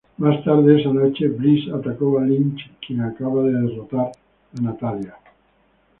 [0.17, 4.07] Más tarde esa noche, Bliss atacó a Lynch, quien acababa de derrotar
[4.57, 5.13] a Natalya.